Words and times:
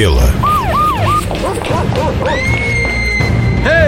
дело. 0.00 0.22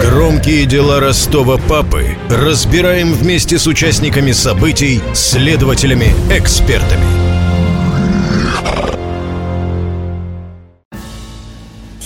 Громкие 0.02 0.66
дела 0.66 1.00
Ростова 1.00 1.56
папы 1.56 2.18
разбираем 2.28 3.14
вместе 3.14 3.58
с 3.58 3.66
участниками 3.66 4.32
событий, 4.32 5.00
следователями, 5.14 6.14
экспертами. 6.30 7.21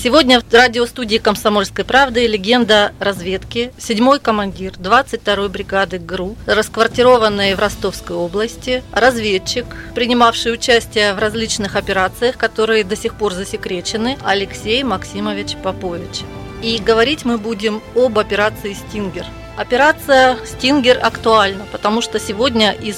Сегодня 0.07 0.41
в 0.41 0.55
радиостудии 0.55 1.17
«Комсомольской 1.19 1.85
правды» 1.85 2.29
легенда 2.29 2.93
разведки, 3.01 3.73
седьмой 3.77 4.21
командир 4.21 4.75
22-й 4.75 5.49
бригады 5.49 5.99
ГРУ, 5.99 6.37
расквартированный 6.47 7.57
в 7.57 7.59
Ростовской 7.59 8.15
области, 8.15 8.85
разведчик, 8.93 9.67
принимавший 9.97 10.53
участие 10.53 11.13
в 11.13 11.19
различных 11.19 11.75
операциях, 11.75 12.37
которые 12.37 12.85
до 12.85 12.95
сих 12.95 13.15
пор 13.15 13.33
засекречены, 13.33 14.17
Алексей 14.25 14.85
Максимович 14.85 15.57
Попович. 15.57 16.23
И 16.63 16.79
говорить 16.79 17.25
мы 17.25 17.37
будем 17.37 17.83
об 17.97 18.17
операции 18.17 18.75
«Стингер». 18.75 19.27
Операция 19.57 20.37
«Стингер» 20.45 20.99
актуальна, 21.03 21.65
потому 21.73 22.03
что 22.03 22.21
сегодня 22.21 22.73
из 22.73 22.97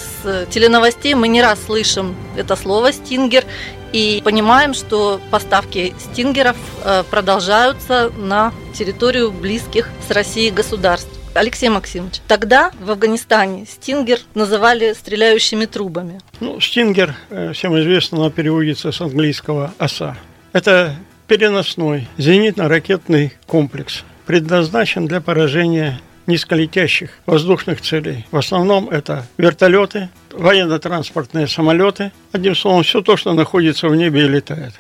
теленовостей 0.51 1.15
мы 1.15 1.29
не 1.29 1.41
раз 1.41 1.63
слышим 1.65 2.17
это 2.37 2.57
слово 2.57 2.93
«Стингер» 2.93 3.45
и 3.93 4.21
понимаем, 4.25 4.75
что 4.75 5.21
поставки 5.31 5.95
«Стингеров» 5.99 6.57
э, 6.85 7.05
продолжаются 7.09 8.11
на 8.19 8.53
территорию 8.75 9.31
близких 9.31 9.89
с 10.07 10.11
Россией 10.11 10.51
государств. 10.51 11.09
Алексей 11.35 11.69
Максимович, 11.69 12.21
тогда 12.27 12.73
в 12.81 12.91
Афганистане 12.91 13.65
«Стингер» 13.67 14.19
называли 14.35 14.93
стреляющими 14.93 15.67
трубами. 15.67 16.21
Ну, 16.41 16.61
«Стингер», 16.61 17.15
э, 17.31 17.53
всем 17.53 17.79
известно, 17.79 18.19
оно 18.19 18.31
переводится 18.31 18.91
с 18.91 19.01
английского 19.01 19.73
«оса». 19.79 20.17
Это 20.53 20.97
переносной 21.29 22.09
зенитно-ракетный 22.19 23.33
комплекс, 23.47 24.03
предназначен 24.27 25.07
для 25.07 25.21
поражения 25.21 26.01
низколетящих 26.29 27.11
воздушных 27.27 27.81
целей. 27.81 28.25
В 28.31 28.37
основном 28.37 28.89
это 28.89 29.27
вертолеты, 29.37 30.09
военно-транспортные 30.31 31.49
самолеты. 31.49 32.13
Одним 32.31 32.55
словом, 32.55 32.85
все 32.85 33.01
то, 33.03 33.17
что 33.17 33.33
находится 33.33 33.89
в 33.89 33.97
небе 33.97 34.27
и 34.27 34.29
летает. 34.29 34.75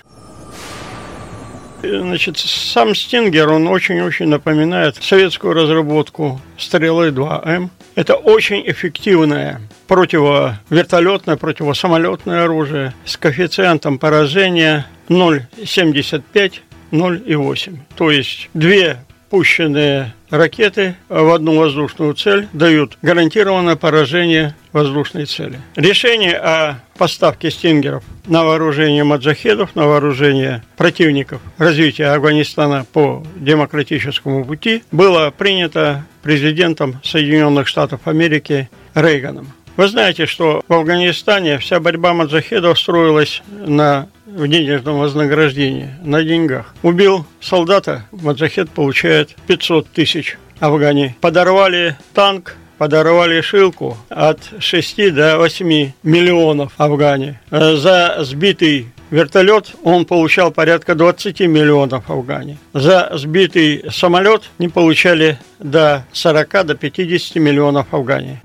Значит, 1.83 2.39
сам 2.39 2.95
Стингер, 2.95 3.51
он 3.51 3.67
очень-очень 3.69 4.27
напоминает 4.27 4.97
советскую 5.03 5.55
разработку 5.55 6.41
стрелы 6.57 7.09
2М. 7.11 7.71
Это 7.95 8.15
очень 8.15 8.63
эффективное 8.69 9.61
противовертолетное, 9.87 11.37
противосамолетное 11.37 12.45
оружие 12.45 12.95
с 13.05 13.17
коэффициентом 13.17 13.99
поражения 13.99 14.87
0,75 15.09 16.61
0,8. 16.91 17.79
То 17.97 18.11
есть 18.11 18.49
две 18.55 18.99
пущенные 19.31 20.15
ракеты 20.31 20.97
в 21.09 21.33
одну 21.33 21.59
воздушную 21.59 22.15
цель 22.15 22.48
дают 22.53 22.98
гарантированное 23.03 23.77
поражение 23.77 24.55
воздушной 24.73 25.27
цели. 25.27 25.59
Решение 25.77 26.37
о 26.37 26.81
поставке 26.97 27.51
стингеров 27.51 28.05
на 28.27 28.45
вооружение 28.45 29.05
маджахедов, 29.05 29.75
на 29.75 29.87
вооружение 29.87 30.62
противников 30.77 31.41
развития 31.57 32.07
Афганистана 32.07 32.87
по 32.93 33.25
демократическому 33.37 34.45
пути 34.45 34.83
было 34.93 35.31
принято 35.31 36.05
президентом 36.23 37.01
Соединенных 37.03 37.69
Штатов 37.69 38.01
Америки 38.05 38.69
Рейганом. 38.95 39.53
Вы 39.77 39.87
знаете, 39.87 40.27
что 40.27 40.63
в 40.67 40.73
Афганистане 40.73 41.59
вся 41.59 41.79
борьба 41.79 42.13
маджахедов 42.13 42.79
строилась 42.79 43.42
на 43.48 44.09
в 44.34 44.47
денежном 44.47 44.98
вознаграждении, 44.98 45.91
на 46.03 46.23
деньгах. 46.23 46.75
Убил 46.83 47.25
солдата, 47.41 48.05
маджахед 48.13 48.70
получает 48.70 49.35
500 49.47 49.89
тысяч 49.89 50.39
Афгани. 50.61 51.17
Подорвали 51.20 51.97
танк, 52.14 52.57
подорвали 52.79 53.41
шилку 53.41 53.97
от 54.08 54.39
6 54.58 55.14
до 55.14 55.39
8 55.39 55.92
миллионов 56.02 56.73
Афгани. 56.79 57.39
За 57.51 58.17
сбитый 58.20 58.89
вертолет 59.11 59.75
он 59.83 60.05
получал 60.05 60.51
порядка 60.51 60.95
20 60.95 61.41
миллионов 61.41 62.11
Афгани. 62.11 62.58
За 62.75 63.11
сбитый 63.14 63.85
самолет 63.91 64.51
не 64.58 64.69
получали 64.69 65.39
до 65.58 66.05
40 66.13 66.67
до 66.67 66.75
50 66.75 67.36
миллионов 67.36 67.86
Афгани. 67.92 68.41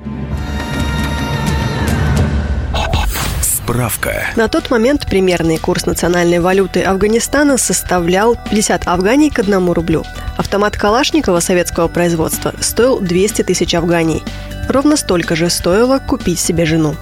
Справка. 3.74 4.28
На 4.36 4.50
тот 4.50 4.70
момент 4.70 5.08
примерный 5.08 5.58
курс 5.58 5.88
национальной 5.88 6.38
валюты 6.38 6.84
Афганистана 6.84 7.58
составлял 7.58 8.36
50 8.36 8.88
афганей 8.88 9.32
к 9.32 9.40
1 9.40 9.72
рублю. 9.72 10.04
Автомат 10.38 10.78
Калашникова 10.78 11.40
советского 11.40 11.88
производства 11.88 12.54
стоил 12.62 13.00
200 13.00 13.42
тысяч 13.42 13.74
афганей. 13.74 14.22
Ровно 14.70 14.96
столько 14.96 15.36
же 15.36 15.50
стоило 15.50 15.98
купить 15.98 16.38
себе 16.38 16.68
жену. 16.68 16.96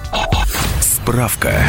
Справка. 0.80 1.62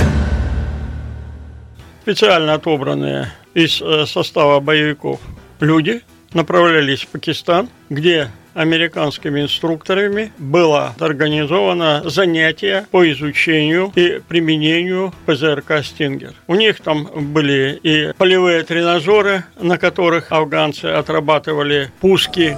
Специально 2.03 2.53
отобранные 2.53 3.30
из 3.53 3.81
э, 3.81 4.06
состава 4.06 4.62
боевиков 4.62 5.19
люди 5.59 6.02
направлялись 6.34 7.02
в 7.02 7.08
Пакистан, 7.08 7.68
где 7.90 8.30
американскими 8.53 9.41
инструкторами 9.41 10.31
было 10.38 10.96
организовано 11.00 12.03
занятие 12.09 12.86
по 12.91 13.09
изучению 13.12 13.91
и 13.96 14.22
применению 14.28 15.14
ПЗРК 15.25 15.84
«Стингер». 15.84 16.34
У 16.47 16.56
них 16.56 16.80
там 16.81 17.08
были 17.34 17.80
и 17.84 18.13
полевые 18.18 18.63
тренажеры, 18.63 19.46
на 19.59 19.78
которых 19.78 20.31
афганцы 20.31 20.86
отрабатывали 20.86 21.92
пуски 22.00 22.56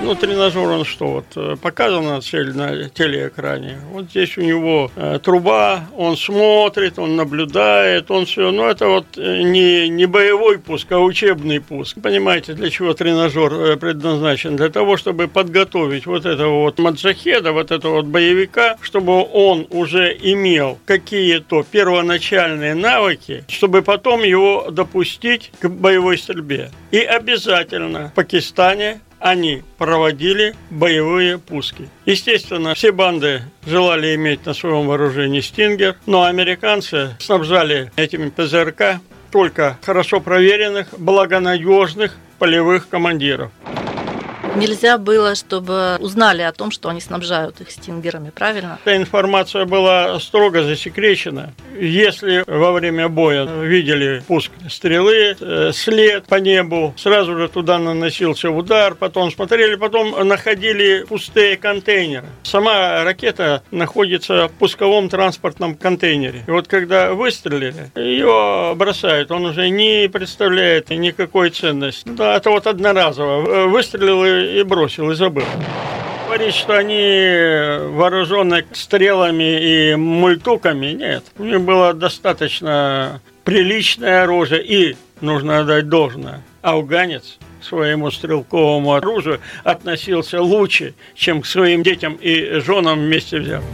ну, 0.00 0.14
тренажер, 0.14 0.68
он 0.68 0.84
что, 0.84 1.06
вот 1.06 1.24
э, 1.36 1.56
показана 1.60 2.20
цель 2.20 2.56
на 2.56 2.88
телеэкране. 2.88 3.78
Вот 3.92 4.06
здесь 4.06 4.38
у 4.38 4.42
него 4.42 4.90
э, 4.94 5.18
труба, 5.22 5.86
он 5.96 6.16
смотрит, 6.16 6.98
он 6.98 7.16
наблюдает, 7.16 8.10
он 8.10 8.26
все. 8.26 8.50
Но 8.50 8.68
это 8.68 8.88
вот 8.88 9.06
э, 9.16 9.42
не, 9.42 9.88
не 9.88 10.06
боевой 10.06 10.58
пуск, 10.58 10.90
а 10.92 11.00
учебный 11.00 11.60
пуск. 11.60 11.98
Понимаете, 12.00 12.54
для 12.54 12.70
чего 12.70 12.94
тренажер 12.94 13.52
э, 13.52 13.76
предназначен? 13.76 14.56
Для 14.56 14.68
того, 14.68 14.96
чтобы 14.96 15.28
подготовить 15.28 16.06
вот 16.06 16.26
этого 16.26 16.62
вот 16.62 16.78
маджахеда, 16.78 17.52
вот 17.52 17.70
этого 17.70 17.96
вот 17.96 18.06
боевика, 18.06 18.76
чтобы 18.80 19.24
он 19.32 19.66
уже 19.70 20.16
имел 20.22 20.78
какие-то 20.86 21.64
первоначальные 21.68 22.74
навыки, 22.74 23.44
чтобы 23.48 23.82
потом 23.82 24.22
его 24.22 24.70
допустить 24.70 25.50
к 25.60 25.68
боевой 25.68 26.18
стрельбе. 26.18 26.70
И 26.92 27.00
обязательно 27.00 28.08
в 28.08 28.14
Пакистане 28.14 29.00
они 29.20 29.62
проводили 29.78 30.54
боевые 30.70 31.38
пуски. 31.38 31.88
Естественно, 32.06 32.74
все 32.74 32.92
банды 32.92 33.42
желали 33.66 34.14
иметь 34.14 34.46
на 34.46 34.54
своем 34.54 34.86
вооружении 34.86 35.40
«Стингер», 35.40 35.96
но 36.06 36.24
американцы 36.24 37.16
снабжали 37.18 37.90
этими 37.96 38.28
ПЗРК 38.30 39.00
только 39.30 39.78
хорошо 39.82 40.20
проверенных, 40.20 40.88
благонадежных 40.98 42.16
полевых 42.38 42.88
командиров. 42.88 43.50
Нельзя 44.58 44.98
было, 44.98 45.36
чтобы 45.36 45.96
узнали 46.00 46.42
о 46.42 46.52
том, 46.52 46.72
что 46.72 46.88
они 46.88 47.00
снабжают 47.00 47.60
их 47.60 47.70
стингерами, 47.70 48.30
правильно? 48.30 48.78
Эта 48.84 48.96
информация 48.96 49.66
была 49.66 50.18
строго 50.18 50.64
засекречена. 50.64 51.52
Если 51.78 52.42
во 52.46 52.72
время 52.72 53.08
боя 53.08 53.46
видели 53.46 54.22
пуск 54.26 54.50
стрелы, 54.68 55.36
э, 55.38 55.70
след 55.72 56.24
по 56.26 56.36
небу, 56.36 56.92
сразу 56.96 57.38
же 57.38 57.48
туда 57.48 57.78
наносился 57.78 58.50
удар, 58.50 58.96
потом 58.96 59.30
смотрели, 59.30 59.76
потом 59.76 60.26
находили 60.26 61.04
пустые 61.08 61.56
контейнеры. 61.56 62.26
Сама 62.42 63.04
ракета 63.04 63.62
находится 63.70 64.48
в 64.48 64.52
пусковом 64.52 65.08
транспортном 65.08 65.76
контейнере. 65.76 66.42
И 66.46 66.50
вот 66.50 66.66
когда 66.66 67.12
выстрелили, 67.12 67.92
ее 67.94 68.74
бросают, 68.74 69.30
он 69.30 69.46
уже 69.46 69.68
не 69.68 70.08
представляет 70.08 70.90
никакой 70.90 71.50
ценности. 71.50 72.08
Да, 72.08 72.36
это 72.36 72.50
вот 72.50 72.66
одноразово. 72.66 73.68
Выстрелил 73.68 74.24
и 74.24 74.47
бросил, 74.62 75.10
и 75.10 75.14
забыл 75.14 75.44
говорить, 76.38 76.54
что 76.54 76.76
они 76.76 77.88
вооружены 77.94 78.64
стрелами 78.72 79.92
и 79.92 79.94
мультуками, 79.96 80.88
нет. 80.88 81.24
У 81.38 81.44
них 81.44 81.60
было 81.62 81.94
достаточно 81.94 83.20
приличное 83.44 84.24
оружие 84.24 84.62
и, 84.62 84.96
нужно 85.20 85.60
отдать 85.60 85.88
должное, 85.88 86.42
афганец 86.62 87.38
своему 87.60 88.10
стрелковому 88.10 88.94
оружию 88.94 89.40
относился 89.64 90.40
лучше, 90.40 90.94
чем 91.14 91.42
к 91.42 91.46
своим 91.46 91.82
детям 91.82 92.14
и 92.20 92.60
женам 92.60 93.00
вместе 93.00 93.38
взяв. 93.38 93.64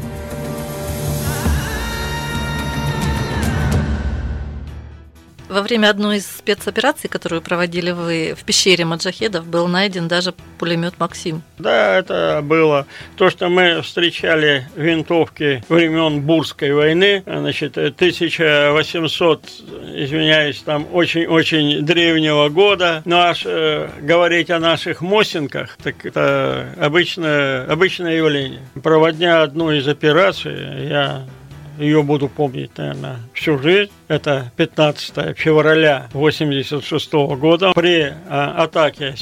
Во 5.55 5.63
время 5.63 5.91
одной 5.91 6.17
из 6.17 6.27
спецопераций, 6.27 7.09
которую 7.09 7.41
проводили 7.41 7.93
вы 7.93 8.35
в 8.37 8.43
пещере 8.43 8.85
Маджахедов, 8.85 9.47
был 9.47 9.69
найден 9.69 10.09
даже 10.09 10.35
пулемет 10.59 10.95
«Максим». 10.99 11.45
Да, 11.59 11.97
это 11.97 12.41
было 12.43 12.89
то, 13.17 13.31
что 13.31 13.49
мы 13.49 13.81
встречали 13.83 14.67
винтовки 14.75 15.63
времен 15.69 16.23
Бурской 16.23 16.73
войны, 16.73 17.23
значит, 17.25 17.79
1800 17.79 19.45
извиняюсь, 19.95 20.61
там 20.63 20.89
очень-очень 20.93 21.83
древнего 21.87 22.49
года. 22.49 23.03
Но 23.05 23.21
аж 23.21 23.43
э, 23.47 23.91
говорить 24.01 24.51
о 24.51 24.59
наших 24.59 25.03
Мосинках, 25.03 25.79
так 25.81 26.05
это 26.05 26.67
обычное, 26.81 27.65
обычное 27.67 28.17
явление. 28.17 28.63
Проводня 28.83 29.43
одну 29.43 29.71
из 29.71 29.87
операций, 29.87 30.89
я 30.89 31.23
ее 31.79 32.03
буду 32.03 32.29
помнить, 32.29 32.77
наверное, 32.77 33.19
всю 33.33 33.59
жизнь. 33.59 33.91
Это 34.09 34.53
15 34.57 35.37
февраля 35.37 36.09
86 36.13 37.13
года. 37.13 37.73
При 37.75 38.13
а, 38.29 38.63
атаке 38.63 39.15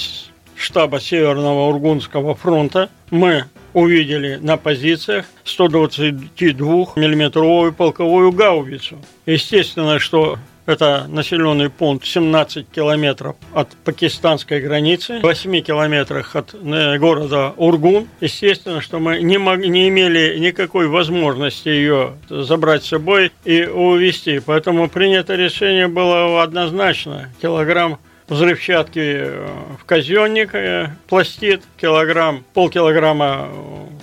штаба 0.56 1.00
Северного 1.00 1.68
Ургунского 1.68 2.34
фронта 2.34 2.88
мы 3.10 3.44
увидели 3.72 4.38
на 4.40 4.56
позициях 4.56 5.26
122 5.44 6.92
миллиметровую 6.96 7.72
полковую 7.72 8.32
гаубицу. 8.32 8.98
Естественно, 9.26 9.98
что 9.98 10.38
это 10.66 11.06
населенный 11.08 11.70
пункт 11.70 12.06
17 12.06 12.68
километров 12.70 13.36
от 13.52 13.68
пакистанской 13.84 14.60
границы, 14.60 15.20
8 15.22 15.60
километрах 15.62 16.36
от 16.36 16.54
э, 16.54 16.98
города 16.98 17.52
Ургун. 17.56 18.08
Естественно, 18.20 18.80
что 18.80 18.98
мы 18.98 19.22
не, 19.22 19.38
мог, 19.38 19.58
не 19.58 19.88
имели 19.88 20.38
никакой 20.38 20.88
возможности 20.88 21.68
ее 21.68 22.14
забрать 22.28 22.84
с 22.84 22.88
собой 22.88 23.32
и 23.44 23.64
увезти. 23.64 24.40
Поэтому 24.44 24.88
принято 24.88 25.34
решение 25.34 25.88
было 25.88 26.42
однозначно. 26.42 27.28
Килограмм 27.40 27.98
взрывчатки 28.28 29.00
э, 29.00 29.48
в 29.80 29.84
казенник, 29.84 30.54
э, 30.54 30.90
пластит, 31.08 31.62
килограмм, 31.76 32.44
полкилограмма 32.54 33.48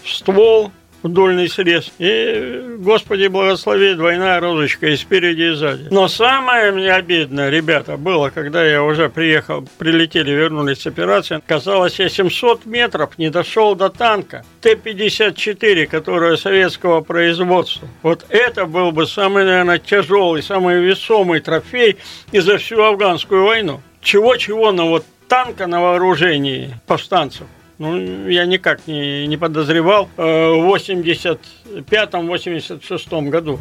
в 0.04 0.10
ствол, 0.10 0.72
дольный 1.04 1.50
срез. 1.50 1.92
И, 2.00 2.78
Господи, 2.80 3.28
благослови, 3.28 3.94
двойная 3.94 4.40
розочка 4.40 4.88
и 4.88 4.96
спереди, 4.96 5.42
и 5.42 5.52
сзади. 5.52 5.88
Но 5.92 6.08
самое 6.08 6.72
мне 6.72 6.92
обидно, 6.92 7.50
ребята, 7.50 7.98
было, 7.98 8.30
когда 8.30 8.66
я 8.66 8.84
уже 8.84 9.10
приехал, 9.10 9.68
прилетели, 9.78 10.32
вернулись 10.32 10.82
с 10.82 10.88
операции, 10.88 11.42
казалось, 11.46 12.00
я 12.00 12.10
700 12.10 12.66
метров 12.66 13.18
не 13.18 13.30
дошел 13.30 13.76
до 13.76 13.90
танка. 13.90 14.44
Т-54, 14.62 15.86
которая 15.88 16.36
советского 16.36 17.02
производства. 17.02 17.88
Вот 18.02 18.26
это 18.30 18.66
был 18.66 18.92
бы 18.92 19.08
самый, 19.08 19.46
наверное, 19.46 19.80
тяжелый, 19.80 20.44
самый 20.44 20.82
весомый 20.82 21.40
трофей 21.40 21.98
и 22.32 22.40
за 22.40 22.58
всю 22.58 22.82
афганскую 22.82 23.46
войну. 23.46 23.82
Чего-чего, 24.02 24.72
но 24.72 24.88
вот 24.88 25.06
танка 25.28 25.68
на 25.68 25.82
вооружении 25.82 26.74
повстанцев 26.88 27.48
ну, 27.80 28.28
я 28.28 28.46
никак 28.46 28.86
не, 28.88 29.26
не 29.26 29.38
подозревал 29.38 30.10
э, 30.18 30.22
в 30.22 30.76
85-86 30.76 33.30
году. 33.30 33.58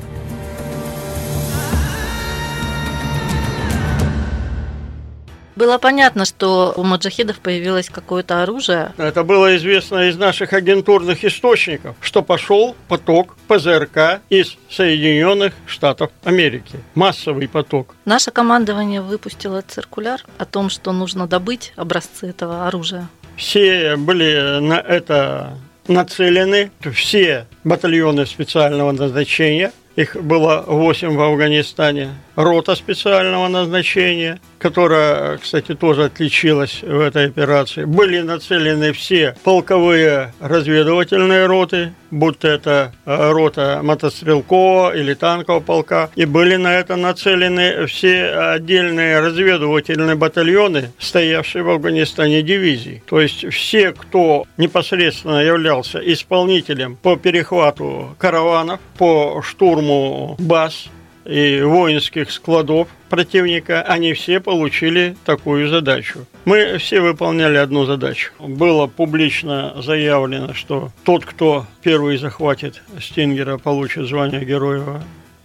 Было 5.58 5.78
понятно, 5.78 6.24
что 6.24 6.72
у 6.76 6.84
маджахидов 6.84 7.40
появилось 7.40 7.90
какое-то 7.90 8.44
оружие. 8.44 8.92
Это 8.96 9.24
было 9.24 9.56
известно 9.56 10.08
из 10.08 10.16
наших 10.16 10.52
агентурных 10.52 11.24
источников, 11.24 11.96
что 12.00 12.22
пошел 12.22 12.76
поток 12.86 13.36
ПЗРК 13.48 14.20
из 14.30 14.56
Соединенных 14.70 15.54
Штатов 15.66 16.12
Америки. 16.22 16.78
Массовый 16.94 17.48
поток. 17.48 17.96
Наше 18.04 18.30
командование 18.30 19.00
выпустило 19.00 19.60
циркуляр 19.66 20.24
о 20.38 20.44
том, 20.44 20.70
что 20.70 20.92
нужно 20.92 21.26
добыть 21.26 21.72
образцы 21.74 22.28
этого 22.28 22.68
оружия 22.68 23.08
все 23.38 23.96
были 23.96 24.58
на 24.60 24.78
это 24.80 25.56
нацелены, 25.86 26.70
все 26.92 27.46
батальоны 27.64 28.26
специального 28.26 28.92
назначения, 28.92 29.72
их 29.96 30.16
было 30.16 30.64
8 30.66 31.16
в 31.16 31.20
Афганистане, 31.22 32.10
рота 32.38 32.76
специального 32.76 33.48
назначения, 33.48 34.40
которая, 34.58 35.38
кстати, 35.38 35.74
тоже 35.74 36.04
отличилась 36.04 36.82
в 36.82 37.00
этой 37.00 37.26
операции. 37.26 37.84
Были 37.84 38.20
нацелены 38.20 38.92
все 38.92 39.34
полковые 39.42 40.32
разведывательные 40.38 41.46
роты, 41.46 41.92
будто 42.12 42.46
это 42.46 42.92
э, 43.04 43.30
рота 43.32 43.80
мотострелкового 43.82 44.96
или 44.96 45.14
танкового 45.14 45.60
полка, 45.60 46.10
и 46.14 46.26
были 46.26 46.54
на 46.54 46.74
это 46.74 46.94
нацелены 46.94 47.86
все 47.86 48.30
отдельные 48.52 49.18
разведывательные 49.18 50.14
батальоны, 50.14 50.92
стоявшие 51.00 51.64
в 51.64 51.70
Афганистане 51.70 52.42
дивизии. 52.42 53.02
То 53.06 53.20
есть 53.20 53.52
все, 53.52 53.90
кто 53.90 54.46
непосредственно 54.56 55.40
являлся 55.40 55.98
исполнителем 55.98 56.94
по 56.94 57.16
перехвату 57.16 58.14
караванов, 58.16 58.78
по 58.96 59.42
штурму 59.42 60.36
баз, 60.38 60.88
и 61.28 61.60
воинских 61.62 62.32
складов 62.32 62.88
противника, 63.10 63.82
они 63.82 64.14
все 64.14 64.40
получили 64.40 65.14
такую 65.24 65.68
задачу. 65.68 66.26
Мы 66.46 66.78
все 66.78 67.00
выполняли 67.00 67.58
одну 67.58 67.84
задачу. 67.84 68.32
Было 68.38 68.86
публично 68.86 69.74
заявлено, 69.82 70.54
что 70.54 70.90
тот, 71.04 71.24
кто 71.26 71.66
первый 71.82 72.16
захватит 72.16 72.82
Стингера, 73.00 73.58
получит 73.58 74.06
звание 74.08 74.44
Героя 74.44 75.02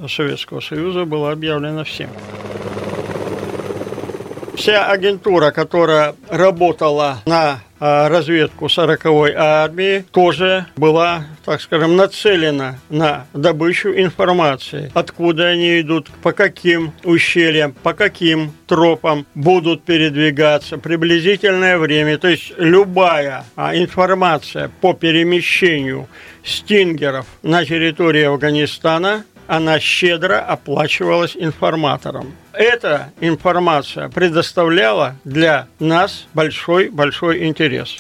Советского 0.08 0.62
Союза, 0.62 1.04
было 1.04 1.32
объявлено 1.32 1.84
всем. 1.84 2.10
Вся 4.56 4.86
агентура, 4.88 5.52
которая 5.52 6.16
работала 6.30 7.22
на 7.26 7.62
а, 7.80 8.08
разведку 8.08 8.68
40-й 8.68 9.34
армии 9.36 10.06
тоже 10.12 10.68
была, 10.78 11.26
так 11.44 11.60
скажем, 11.60 11.98
нацелена 11.98 12.80
на 12.90 13.26
добычу 13.34 13.90
информации, 13.90 14.90
откуда 14.94 15.48
они 15.48 15.82
идут, 15.82 16.08
по 16.22 16.32
каким 16.32 16.94
ущельям, 17.04 17.74
по 17.74 17.94
каким 17.94 18.54
тропам 18.68 19.26
будут 19.36 19.84
передвигаться, 19.84 20.78
приблизительное 20.78 21.78
время. 21.78 22.18
То 22.18 22.30
есть 22.30 22.54
любая 22.58 23.44
а, 23.58 23.76
информация 23.76 24.72
по 24.80 24.94
перемещению 24.94 26.08
стингеров 26.44 27.26
на 27.42 27.66
территории 27.66 28.24
Афганистана 28.24 29.26
она 29.48 29.80
щедро 29.80 30.40
оплачивалась 30.40 31.36
информатором. 31.36 32.34
Эта 32.54 33.12
информация 33.20 34.10
предоставляла 34.10 35.16
для 35.24 35.68
нас 35.80 36.28
большой-большой 36.34 37.46
интерес. 37.46 37.96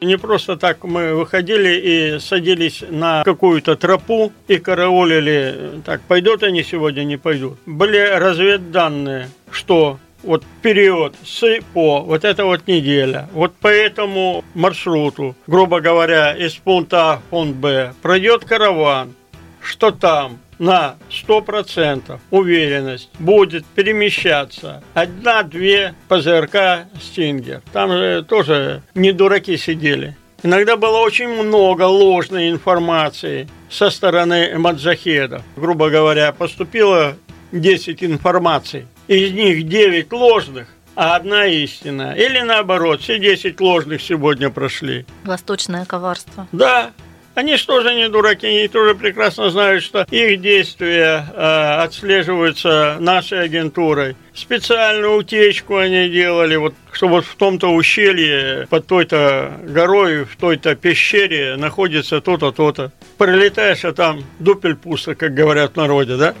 Не 0.00 0.18
просто 0.18 0.56
так 0.56 0.82
мы 0.82 1.14
выходили 1.14 1.80
и 2.16 2.18
садились 2.18 2.82
на 2.88 3.22
какую-то 3.22 3.76
тропу 3.76 4.32
и 4.48 4.58
караулили, 4.58 5.80
так, 5.84 6.00
пойдут 6.02 6.42
они 6.42 6.64
сегодня, 6.64 7.04
не 7.04 7.16
пойдут. 7.16 7.58
Были 7.66 7.98
разведданные, 7.98 9.28
что 9.52 10.00
вот 10.24 10.44
период 10.62 11.14
с 11.24 11.60
по, 11.72 12.00
вот 12.00 12.24
это 12.24 12.44
вот 12.44 12.66
неделя, 12.66 13.28
вот 13.32 13.54
по 13.54 13.68
этому 13.68 14.44
маршруту, 14.54 15.36
грубо 15.46 15.80
говоря, 15.80 16.32
из 16.32 16.54
пункта 16.54 17.12
А 17.12 17.16
в 17.18 17.22
пункт 17.30 17.56
Б, 17.56 17.92
пройдет 18.02 18.44
караван, 18.44 19.14
что 19.62 19.90
там 19.90 20.38
на 20.58 20.96
100% 21.10 22.20
уверенность 22.30 23.10
будет 23.18 23.64
перемещаться 23.66 24.82
одна-две 24.94 25.94
ПЗРК 26.08 26.86
«Стингер». 27.00 27.62
Там 27.72 27.90
же 27.90 28.24
тоже 28.28 28.82
не 28.94 29.12
дураки 29.12 29.56
сидели. 29.56 30.16
Иногда 30.44 30.76
было 30.76 30.98
очень 30.98 31.28
много 31.28 31.82
ложной 31.84 32.50
информации 32.50 33.48
со 33.70 33.90
стороны 33.90 34.58
маджахедов. 34.58 35.42
Грубо 35.56 35.88
говоря, 35.88 36.32
поступило 36.32 37.14
10 37.52 38.02
информаций. 38.02 38.86
Из 39.06 39.32
них 39.32 39.68
9 39.68 40.12
ложных, 40.12 40.68
а 40.96 41.16
одна 41.16 41.46
истина. 41.46 42.14
Или 42.16 42.40
наоборот, 42.40 43.02
все 43.02 43.18
10 43.18 43.60
ложных 43.60 44.02
сегодня 44.02 44.50
прошли. 44.50 45.06
Восточное 45.24 45.84
коварство. 45.84 46.48
Да, 46.50 46.90
они 47.34 47.56
же 47.56 47.94
не 47.94 48.08
дураки, 48.08 48.46
они 48.46 48.68
тоже 48.68 48.94
прекрасно 48.94 49.50
знают, 49.50 49.82
что 49.82 50.06
их 50.10 50.40
действия 50.40 51.26
э, 51.34 51.82
отслеживаются 51.82 52.96
нашей 53.00 53.42
агентурой. 53.42 54.16
Специальную 54.34 55.16
утечку 55.16 55.76
они 55.76 56.08
делали, 56.08 56.56
вот, 56.56 56.74
что 56.92 57.08
вот 57.08 57.24
в 57.24 57.34
том-то 57.36 57.68
ущелье, 57.68 58.66
под 58.68 58.86
той-то 58.86 59.52
горой, 59.64 60.24
в 60.24 60.36
той-то 60.36 60.74
пещере 60.74 61.56
находится 61.56 62.20
то-то, 62.20 62.52
то-то. 62.52 62.92
Прилетаешь, 63.18 63.84
а 63.84 63.92
там 63.92 64.22
дупель 64.38 64.76
пусто, 64.76 65.14
как 65.14 65.34
говорят 65.34 65.72
в 65.72 65.76
народе, 65.76 66.16
да? 66.16 66.34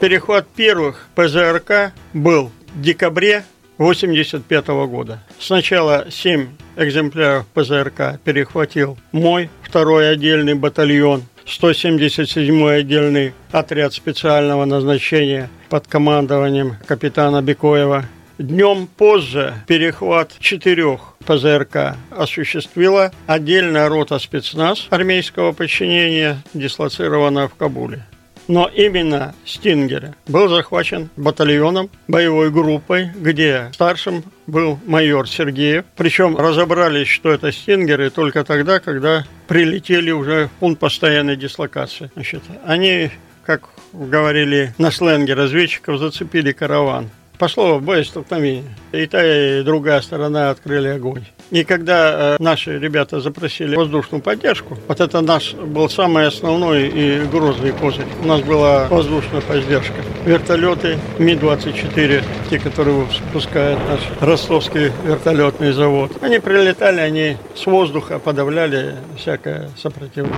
Перехват 0.00 0.46
первых 0.54 1.08
ПЗРК 1.16 1.92
был 2.12 2.52
в 2.74 2.80
декабре 2.80 3.44
1985 3.78 4.66
года. 4.88 5.20
Сначала 5.38 6.06
7 6.10 6.48
экземпляров 6.76 7.46
ПЗРК 7.54 8.18
перехватил 8.24 8.98
мой 9.12 9.50
второй 9.62 10.10
отдельный 10.10 10.54
батальон, 10.54 11.22
177-й 11.46 12.80
отдельный 12.80 13.32
отряд 13.52 13.94
специального 13.94 14.64
назначения 14.64 15.48
под 15.68 15.86
командованием 15.86 16.76
капитана 16.86 17.40
Бекоева. 17.40 18.04
Днем 18.38 18.86
позже 18.86 19.54
перехват 19.66 20.32
четырех 20.40 21.14
ПЗРК 21.24 21.96
осуществила 22.10 23.12
отдельная 23.26 23.88
рота 23.88 24.18
спецназ 24.18 24.86
армейского 24.90 25.52
подчинения, 25.52 26.42
дислоцированная 26.54 27.48
в 27.48 27.54
Кабуле. 27.54 28.04
Но 28.48 28.66
именно 28.66 29.34
Стингер 29.44 30.14
был 30.26 30.48
захвачен 30.48 31.10
батальоном, 31.16 31.90
боевой 32.08 32.50
группой, 32.50 33.10
где 33.14 33.70
старшим 33.74 34.24
был 34.46 34.80
майор 34.86 35.28
Сергеев. 35.28 35.84
Причем 35.96 36.36
разобрались, 36.36 37.08
что 37.08 37.30
это 37.30 37.52
Стингеры 37.52 38.08
только 38.08 38.44
тогда, 38.44 38.80
когда 38.80 39.24
прилетели 39.46 40.10
уже 40.10 40.46
в 40.46 40.50
пункт 40.60 40.80
постоянной 40.80 41.36
дислокации. 41.36 42.10
Значит, 42.14 42.42
они, 42.64 43.10
как 43.44 43.68
говорили 43.92 44.74
на 44.78 44.90
сленге 44.90 45.34
разведчиков, 45.34 45.98
зацепили 45.98 46.52
караван. 46.52 47.10
Пошло 47.38 47.78
боестолкновение. 47.78 48.64
И 48.90 49.06
та, 49.06 49.22
и 49.22 49.62
другая 49.62 50.00
сторона 50.00 50.50
открыли 50.50 50.88
огонь. 50.88 51.24
И 51.50 51.62
когда 51.62 52.34
э, 52.34 52.36
наши 52.42 52.78
ребята 52.78 53.20
запросили 53.20 53.76
воздушную 53.76 54.20
поддержку, 54.20 54.76
вот 54.88 55.00
это 55.00 55.20
наш 55.20 55.54
был 55.54 55.88
самый 55.88 56.26
основной 56.26 56.88
и 56.88 57.20
грозный 57.26 57.72
козырь. 57.72 58.06
У 58.22 58.26
нас 58.26 58.40
была 58.40 58.88
воздушная 58.88 59.40
поддержка. 59.40 59.94
Вертолеты 60.26 60.98
Ми-24, 61.18 62.24
те, 62.50 62.58
которые 62.58 62.96
выпускает 62.96 63.78
наш 63.88 64.00
ростовский 64.20 64.90
вертолетный 65.04 65.72
завод. 65.72 66.12
Они 66.20 66.40
прилетали, 66.40 67.00
они 67.00 67.36
с 67.54 67.64
воздуха 67.66 68.18
подавляли 68.18 68.96
всякое 69.16 69.70
сопротивление. 69.80 70.36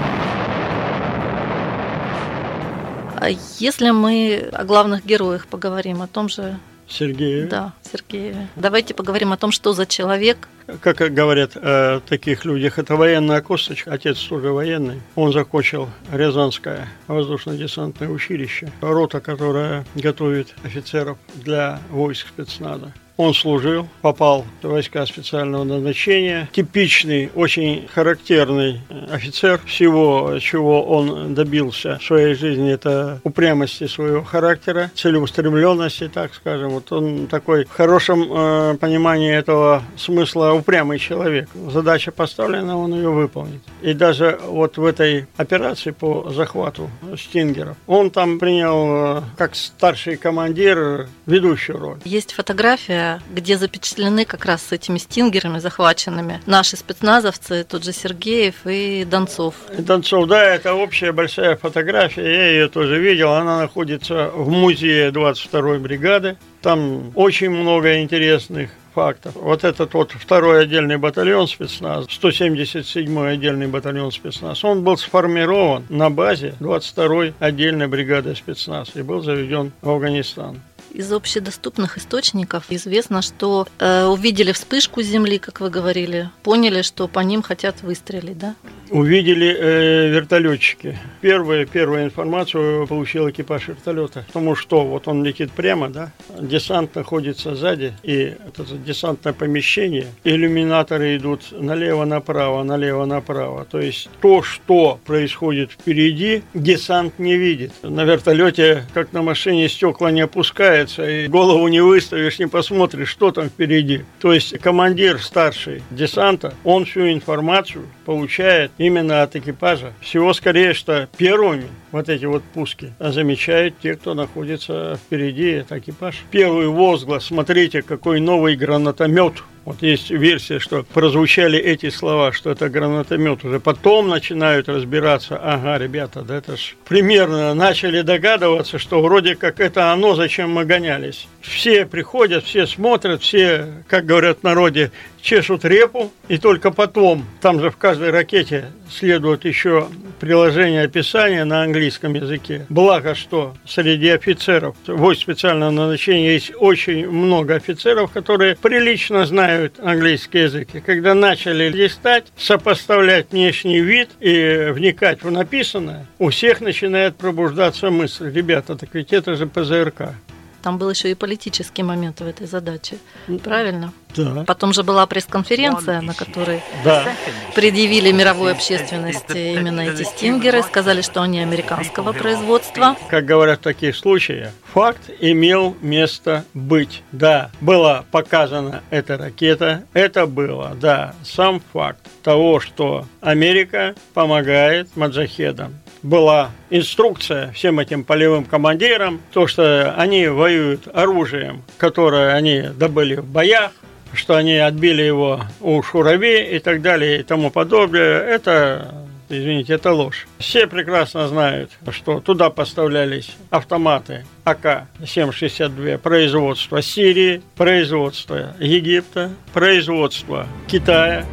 А 3.16 3.28
если 3.58 3.90
мы 3.90 4.48
о 4.52 4.64
главных 4.64 5.04
героях 5.04 5.46
поговорим, 5.46 6.02
о 6.02 6.06
том 6.06 6.28
же 6.28 6.58
Сергееве. 6.92 7.46
Да, 7.46 7.72
Сергееве. 7.82 8.48
Давайте 8.56 8.94
поговорим 8.94 9.32
о 9.32 9.36
том, 9.36 9.52
что 9.52 9.72
за 9.72 9.86
человек. 9.86 10.48
Как 10.80 10.96
говорят 11.12 11.56
о 11.56 12.00
таких 12.00 12.44
людях, 12.44 12.78
это 12.78 12.96
военная 12.96 13.40
косточка. 13.40 13.92
Отец 13.92 14.18
тоже 14.18 14.52
военный. 14.52 15.00
Он 15.16 15.32
закончил 15.32 15.88
Рязанское 16.12 16.88
воздушно-десантное 17.08 18.08
училище. 18.08 18.70
Рота, 18.80 19.20
которая 19.20 19.84
готовит 19.94 20.54
офицеров 20.62 21.18
для 21.34 21.80
войск 21.90 22.28
спецназа. 22.28 22.92
Он 23.20 23.34
служил, 23.34 23.86
попал 24.00 24.46
в 24.62 24.68
войска 24.68 25.04
специального 25.04 25.62
назначения. 25.64 26.48
Типичный, 26.52 27.30
очень 27.34 27.86
характерный 27.92 28.80
офицер. 29.12 29.60
Всего, 29.66 30.38
чего 30.40 30.82
он 30.82 31.34
добился 31.34 31.98
в 31.98 32.02
своей 32.02 32.32
жизни, 32.32 32.72
это 32.72 33.20
упрямости 33.22 33.86
своего 33.88 34.22
характера, 34.22 34.90
целеустремленности, 34.94 36.08
так 36.08 36.32
скажем. 36.32 36.70
Вот 36.70 36.90
он 36.92 37.26
такой 37.26 37.66
в 37.66 37.70
хорошем 37.72 38.26
э, 38.32 38.78
понимании 38.80 39.34
этого 39.34 39.82
смысла 39.98 40.52
упрямый 40.52 40.98
человек. 40.98 41.50
Задача 41.70 42.12
поставлена, 42.12 42.78
он 42.78 42.94
ее 42.94 43.10
выполнит. 43.10 43.60
И 43.82 43.92
даже 43.92 44.40
вот 44.46 44.78
в 44.78 44.84
этой 44.86 45.26
операции 45.36 45.90
по 45.90 46.30
захвату 46.30 46.88
Стингеров, 47.18 47.76
он 47.86 48.10
там 48.10 48.38
принял 48.38 49.18
э, 49.18 49.22
как 49.36 49.54
старший 49.56 50.16
командир 50.16 51.06
ведущую 51.26 51.78
роль. 51.78 51.98
Есть 52.06 52.32
фотография 52.32 53.09
где 53.34 53.58
запечатлены 53.58 54.24
как 54.24 54.44
раз 54.44 54.62
с 54.62 54.72
этими 54.72 54.98
стингерами 54.98 55.58
захваченными 55.58 56.40
наши 56.46 56.76
спецназовцы, 56.76 57.64
тот 57.64 57.84
же 57.84 57.92
Сергеев 57.92 58.66
и 58.66 59.04
Донцов. 59.04 59.54
Донцов, 59.76 60.28
да, 60.28 60.44
это 60.44 60.74
общая 60.74 61.12
большая 61.12 61.56
фотография, 61.56 62.22
я 62.22 62.50
ее 62.50 62.68
тоже 62.68 62.98
видел, 63.00 63.32
она 63.32 63.58
находится 63.58 64.30
в 64.34 64.48
музее 64.48 65.10
22-й 65.10 65.78
бригады. 65.78 66.36
Там 66.62 67.12
очень 67.14 67.50
много 67.50 68.00
интересных 68.02 68.70
фактов. 68.94 69.34
Вот 69.34 69.64
этот 69.64 69.94
вот 69.94 70.12
второй 70.12 70.62
отдельный 70.62 70.96
батальон 70.96 71.46
спецназ, 71.46 72.06
177-й 72.06 73.32
отдельный 73.32 73.66
батальон 73.66 74.10
спецназ, 74.10 74.64
он 74.64 74.82
был 74.82 74.96
сформирован 74.96 75.86
на 75.88 76.10
базе 76.10 76.54
22-й 76.60 77.34
отдельной 77.38 77.86
бригады 77.86 78.34
спецназ 78.34 78.90
и 78.94 79.02
был 79.02 79.22
заведен 79.22 79.72
в 79.80 79.90
Афганистан. 79.90 80.60
Из 80.92 81.12
общедоступных 81.12 81.98
источников 81.98 82.64
известно, 82.68 83.22
что 83.22 83.66
э, 83.78 84.06
увидели 84.06 84.52
вспышку 84.52 85.02
Земли, 85.02 85.38
как 85.38 85.60
вы 85.60 85.70
говорили, 85.70 86.30
поняли, 86.42 86.82
что 86.82 87.06
по 87.06 87.20
ним 87.20 87.42
хотят 87.42 87.82
выстрелить, 87.82 88.38
да? 88.38 88.54
Увидели 88.90 89.54
э, 89.56 90.08
вертолетчики. 90.08 90.98
Первую, 91.20 91.66
первую 91.66 92.04
информацию 92.04 92.88
получил 92.88 93.30
экипаж 93.30 93.68
вертолета. 93.68 94.24
Потому 94.26 94.56
что 94.56 94.84
вот 94.84 95.06
он 95.06 95.22
летит 95.22 95.52
прямо, 95.52 95.88
да, 95.88 96.12
десант 96.40 96.96
находится 96.96 97.54
сзади, 97.54 97.92
и 98.02 98.34
это 98.46 98.64
десантное 98.84 99.32
помещение, 99.32 100.06
иллюминаторы 100.24 101.16
идут 101.16 101.52
налево-направо, 101.52 102.64
налево-направо. 102.64 103.64
То 103.64 103.78
есть 103.78 104.08
то, 104.20 104.42
что 104.42 104.98
происходит 105.04 105.70
впереди, 105.70 106.42
десант 106.54 107.18
не 107.18 107.36
видит. 107.36 107.72
На 107.82 108.04
вертолете, 108.04 108.86
как 108.92 109.12
на 109.12 109.22
машине, 109.22 109.68
стекла 109.68 110.10
не 110.10 110.22
опускают, 110.22 110.79
теряется, 110.80 111.08
и 111.08 111.28
голову 111.28 111.66
не 111.68 111.80
выставишь, 111.80 112.38
не 112.38 112.46
посмотришь, 112.46 113.08
что 113.08 113.30
там 113.30 113.48
впереди. 113.48 114.04
То 114.20 114.32
есть 114.32 114.58
командир 114.58 115.20
старший 115.20 115.82
десанта, 115.90 116.54
он 116.64 116.84
всю 116.84 117.10
информацию 117.12 117.86
получает 118.04 118.70
именно 118.78 119.22
от 119.22 119.36
экипажа. 119.36 119.92
Всего 120.00 120.32
скорее, 120.32 120.74
что 120.74 121.08
первыми 121.16 121.66
вот 121.92 122.08
эти 122.08 122.24
вот 122.24 122.42
пуски 122.54 122.92
замечают 122.98 123.74
те, 123.82 123.94
кто 123.94 124.14
находится 124.14 124.98
впереди, 125.04 125.50
это 125.50 125.78
экипаж. 125.78 126.22
Первый 126.30 126.68
возглас, 126.68 127.24
смотрите, 127.24 127.82
какой 127.82 128.20
новый 128.20 128.56
гранатомет 128.56 129.42
вот 129.64 129.82
есть 129.82 130.10
версия, 130.10 130.58
что 130.58 130.82
прозвучали 130.82 131.58
эти 131.58 131.90
слова, 131.90 132.32
что 132.32 132.50
это 132.50 132.68
гранатомет. 132.70 133.44
Уже 133.44 133.60
потом 133.60 134.08
начинают 134.08 134.68
разбираться, 134.68 135.36
ага, 135.36 135.78
ребята, 135.78 136.22
да 136.22 136.38
это 136.38 136.56
ж 136.56 136.76
примерно 136.88 137.52
начали 137.54 138.00
догадываться, 138.00 138.78
что 138.78 139.02
вроде 139.02 139.36
как 139.36 139.60
это 139.60 139.92
оно, 139.92 140.14
зачем 140.14 140.50
мы 140.50 140.64
гонялись. 140.64 141.28
Все 141.42 141.84
приходят, 141.84 142.44
все 142.44 142.66
смотрят, 142.66 143.22
все, 143.22 143.84
как 143.86 144.06
говорят 144.06 144.38
в 144.40 144.42
народе, 144.44 144.92
чешут 145.22 145.64
репу, 145.64 146.12
и 146.28 146.38
только 146.38 146.70
потом, 146.70 147.24
там 147.40 147.60
же 147.60 147.70
в 147.70 147.76
каждой 147.76 148.10
ракете 148.10 148.66
следует 148.90 149.44
еще 149.44 149.88
приложение 150.18 150.82
описания 150.82 151.44
на 151.44 151.62
английском 151.62 152.14
языке. 152.14 152.66
Благо, 152.68 153.14
что 153.14 153.54
среди 153.66 154.10
офицеров 154.10 154.76
войск 154.86 155.22
специального 155.22 155.70
назначения 155.70 156.32
есть 156.34 156.52
очень 156.58 157.08
много 157.08 157.54
офицеров, 157.54 158.10
которые 158.12 158.56
прилично 158.56 159.26
знают 159.26 159.78
английский 159.80 160.40
язык. 160.40 160.68
И 160.74 160.80
когда 160.80 161.14
начали 161.14 161.68
листать, 161.68 162.26
сопоставлять 162.36 163.30
внешний 163.30 163.80
вид 163.80 164.10
и 164.20 164.68
вникать 164.72 165.22
в 165.22 165.30
написанное, 165.30 166.06
у 166.18 166.30
всех 166.30 166.60
начинает 166.60 167.16
пробуждаться 167.16 167.90
мысль, 167.90 168.30
ребята, 168.32 168.76
так 168.76 168.90
ведь 168.92 169.12
это 169.12 169.34
же 169.34 169.46
ПЗРК. 169.46 170.14
Там 170.62 170.78
был 170.78 170.90
еще 170.90 171.10
и 171.10 171.14
политический 171.14 171.82
момент 171.82 172.20
в 172.20 172.26
этой 172.26 172.46
задаче. 172.46 172.98
Правильно? 173.42 173.92
Да. 174.16 174.44
Потом 174.44 174.72
же 174.72 174.82
была 174.82 175.06
пресс-конференция, 175.06 176.00
на 176.00 176.14
которой 176.14 176.62
да. 176.84 177.08
предъявили 177.54 178.10
мировой 178.10 178.52
общественности 178.52 179.54
именно 179.54 179.80
эти 179.80 180.02
стингеры, 180.02 180.62
сказали, 180.62 181.02
что 181.02 181.22
они 181.22 181.40
американского 181.40 182.12
производства. 182.12 182.96
Как 183.08 183.24
говорят 183.24 183.60
в 183.60 183.62
таких 183.62 183.96
случаях, 183.96 184.50
факт 184.72 185.10
имел 185.20 185.76
место 185.80 186.44
быть. 186.54 187.02
Да, 187.12 187.50
была 187.60 188.04
показана 188.10 188.82
эта 188.90 189.16
ракета, 189.16 189.84
это 189.92 190.26
было, 190.26 190.76
да, 190.80 191.14
сам 191.24 191.62
факт 191.72 192.00
того, 192.22 192.60
что 192.60 193.06
Америка 193.20 193.94
помогает 194.14 194.96
маджахедам 194.96 195.74
была 196.02 196.50
инструкция 196.70 197.52
всем 197.52 197.78
этим 197.80 198.04
полевым 198.04 198.44
командирам, 198.44 199.20
то, 199.32 199.46
что 199.46 199.94
они 199.96 200.26
воюют 200.28 200.88
оружием, 200.92 201.62
которое 201.78 202.34
они 202.34 202.62
добыли 202.62 203.16
в 203.16 203.24
боях, 203.26 203.72
что 204.12 204.36
они 204.36 204.56
отбили 204.56 205.02
его 205.02 205.42
у 205.60 205.82
Шурави 205.82 206.56
и 206.56 206.58
так 206.58 206.82
далее 206.82 207.20
и 207.20 207.22
тому 207.22 207.50
подобное, 207.50 208.20
это 208.20 208.94
извините, 209.30 209.74
это 209.74 209.92
ложь. 209.92 210.26
Все 210.38 210.66
прекрасно 210.66 211.28
знают, 211.28 211.70
что 211.90 212.20
туда 212.20 212.50
поставлялись 212.50 213.36
автоматы 213.50 214.24
АК-762 214.44 215.98
производства 215.98 216.82
Сирии, 216.82 217.42
производства 217.56 218.54
Египта, 218.58 219.30
производства 219.52 220.46
Китая, 220.66 221.24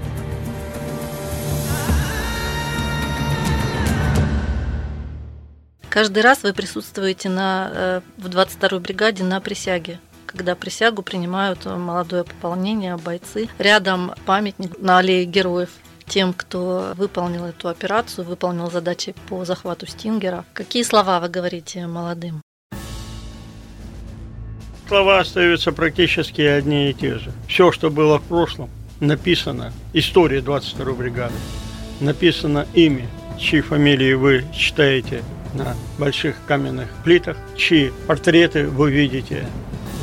Каждый 5.97 6.21
раз 6.21 6.43
вы 6.43 6.53
присутствуете 6.53 7.27
на, 7.27 7.71
э, 7.73 8.01
в 8.17 8.27
22-й 8.27 8.79
бригаде 8.79 9.23
на 9.23 9.41
присяге 9.41 9.99
когда 10.27 10.53
присягу 10.53 11.01
принимают 11.01 11.65
молодое 11.65 12.23
пополнение, 12.23 12.97
бойцы. 12.97 13.49
Рядом 13.57 14.11
памятник 14.27 14.77
на 14.77 14.99
аллее 14.99 15.25
героев 15.25 15.69
тем, 16.05 16.33
кто 16.33 16.93
выполнил 16.95 17.45
эту 17.45 17.69
операцию, 17.69 18.25
выполнил 18.25 18.69
задачи 18.69 19.15
по 19.27 19.43
захвату 19.43 19.87
Стингера. 19.87 20.45
Какие 20.53 20.83
слова 20.83 21.19
вы 21.19 21.29
говорите 21.29 21.87
молодым? 21.87 22.43
Слова 24.87 25.21
остаются 25.21 25.71
практически 25.71 26.41
одни 26.41 26.91
и 26.91 26.93
те 26.93 27.17
же. 27.17 27.31
Все, 27.47 27.71
что 27.71 27.89
было 27.89 28.19
в 28.19 28.23
прошлом, 28.23 28.69
написано. 28.99 29.73
История 29.93 30.41
22-й 30.41 30.93
бригады. 30.93 31.33
Написано 32.01 32.67
ими, 32.75 33.09
чьи 33.39 33.61
фамилии 33.61 34.13
вы 34.13 34.45
читаете 34.53 35.23
на 35.53 35.75
больших 35.97 36.35
каменных 36.47 36.89
плитах, 37.03 37.37
чьи 37.55 37.91
портреты 38.07 38.67
вы 38.67 38.91
видите 38.91 39.45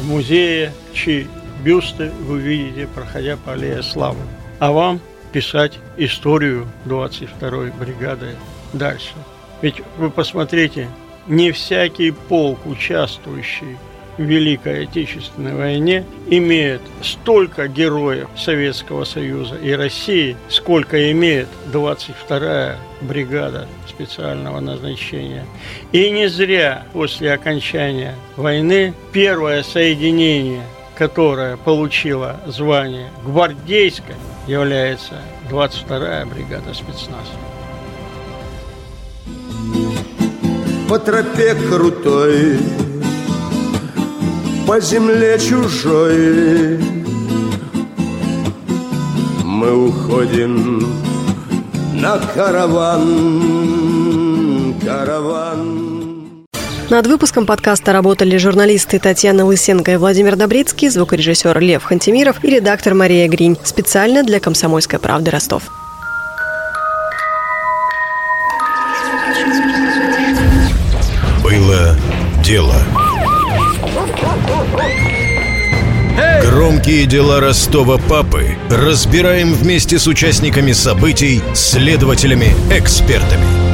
в 0.01 0.09
музее, 0.09 0.73
чьи 0.93 1.27
бюсты 1.63 2.11
вы 2.11 2.41
видите, 2.41 2.87
проходя 2.87 3.37
по 3.37 3.53
аллее 3.53 3.83
славы. 3.83 4.21
А 4.59 4.73
вам 4.73 5.01
писать 5.33 5.79
историю 5.97 6.69
22-й 6.87 7.71
бригады 7.73 8.37
дальше. 8.73 9.15
Ведь 9.63 9.83
вы 9.99 10.11
посмотрите, 10.11 10.89
не 11.27 11.51
всякий 11.53 12.11
полк, 12.11 12.67
участвующий 12.67 13.79
Великой 14.19 14.85
Отечественной 14.85 15.55
войне, 15.55 16.05
имеет 16.29 16.81
столько 17.03 17.69
героев 17.69 18.29
Советского 18.37 19.05
Союза 19.05 19.57
и 19.57 19.73
России, 19.73 20.37
сколько 20.49 21.11
имеет 21.13 21.49
22-я 21.73 22.77
бригада 23.01 23.69
специального 23.89 24.61
назначения. 24.61 25.45
И 25.93 26.11
не 26.11 26.29
зря 26.29 26.87
после 26.93 27.33
окончания 27.33 28.15
войны 28.37 28.95
первое 29.13 29.63
соединение, 29.63 30.63
которое 30.97 31.57
получило 31.57 32.41
звание 32.47 33.11
гвардейское, 33.25 34.17
является 34.47 35.15
22-я 35.51 36.27
бригада 36.27 36.73
спецназа. 36.75 37.33
По 40.89 40.99
тропе 40.99 41.55
крутой 41.55 42.59
по 44.67 44.81
земле 44.81 45.39
чужой 45.39 46.79
Мы 49.45 49.87
уходим 49.89 50.87
на 51.95 52.19
караван, 52.35 53.05
караван. 54.85 56.45
Над 56.91 57.07
выпуском 57.07 57.47
подкаста 57.47 57.93
работали 57.93 58.37
журналисты 58.37 58.99
Татьяна 58.99 59.47
Лысенко 59.47 59.93
и 59.93 59.97
Владимир 59.97 60.37
Добрицкий, 60.37 60.89
звукорежиссер 60.89 61.59
Лев 61.61 61.85
Хантимиров 61.85 62.45
и 62.45 62.51
редактор 62.51 62.95
Мария 62.95 63.27
Гринь. 63.29 63.57
Специально 63.65 64.23
для 64.23 64.41
«Комсомольской 64.41 64.99
правды» 64.99 65.31
Ростов. 65.31 65.63
Было 71.43 71.97
дело. 72.43 72.75
Громкие 76.75 77.07
дела 77.07 77.39
Ростова 77.39 77.99
папы 77.99 78.57
разбираем 78.69 79.55
вместе 79.55 80.01
с 80.01 80.09
участниками 80.09 80.73
событий, 80.73 81.41
следователями, 81.55 82.53
экспертами. 82.69 83.74